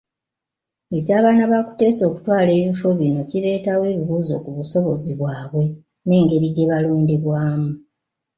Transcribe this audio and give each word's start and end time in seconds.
Eky'abaana 0.97 1.43
ba 1.51 1.59
Kuteesa 1.67 2.01
okutwala 2.09 2.49
ebifo 2.59 2.89
bino 2.99 3.21
kireetawo 3.29 3.83
ebibuuzo 3.93 4.35
ku 4.43 4.49
busobozi 4.57 5.11
bwabwe 5.19 5.63
n'engeri 6.07 6.47
gye 6.55 6.69
balondebwamu. 6.71 7.71